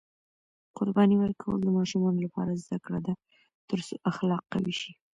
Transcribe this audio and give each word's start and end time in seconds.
قرباني 0.77 1.15
ورکول 1.19 1.59
د 1.63 1.67
ماشومانو 1.77 2.23
لپاره 2.25 2.59
زده 2.63 2.77
کړه 2.85 2.99
ده 3.07 3.13
ترڅو 3.69 3.93
اخلاق 4.11 4.43
قوي 4.53 4.73
شي. 4.81 4.91